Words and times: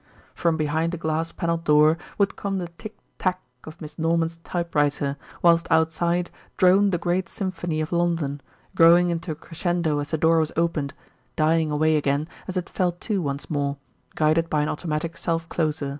From 0.33 0.57
behind 0.57 0.91
the 0.91 0.97
glass 0.97 1.31
panelled 1.31 1.63
door 1.63 1.95
would 2.17 2.35
come 2.35 2.57
the 2.57 2.69
tick 2.69 2.97
tack 3.19 3.39
of 3.65 3.79
Miss 3.79 3.99
Norman's 3.99 4.39
typewriter, 4.43 5.15
whilst 5.43 5.67
outside 5.69 6.31
droned 6.57 6.91
the 6.91 6.97
great 6.97 7.29
symphony 7.29 7.81
of 7.81 7.91
London, 7.91 8.41
growing 8.73 9.11
into 9.11 9.29
a 9.29 9.35
crescendo 9.35 9.99
as 9.99 10.09
the 10.09 10.17
door 10.17 10.39
was 10.39 10.51
opened, 10.57 10.95
dying 11.35 11.69
away 11.69 11.97
again 11.97 12.27
as 12.47 12.57
it 12.57 12.67
fell 12.67 12.93
to 12.93 13.21
once 13.21 13.47
more, 13.47 13.77
guided 14.15 14.49
by 14.49 14.63
an 14.63 14.69
automatic 14.69 15.15
self 15.15 15.47
closer. 15.49 15.89